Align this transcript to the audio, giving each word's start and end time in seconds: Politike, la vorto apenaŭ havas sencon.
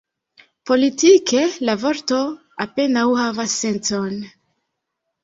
Politike, 0.69 1.43
la 1.69 1.75
vorto 1.83 2.17
apenaŭ 2.65 3.05
havas 3.21 3.55
sencon. 3.65 4.17